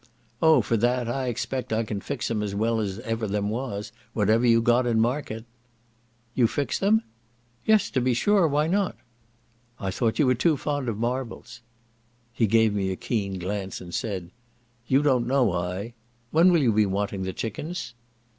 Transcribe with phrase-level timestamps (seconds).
[0.41, 3.91] "Oh for that, I expect I can fix 'em as well as ever them was,
[4.13, 5.45] what you got in market."
[6.33, 7.03] "You fix them?"
[7.67, 8.97] "Yes to be sure, why not?"
[9.79, 11.61] "I thought you were too fond of marbles."
[12.33, 14.31] He gave me a keen glance, and said,
[14.87, 17.93] "You don't know I.—When will you be wanting the chickens?"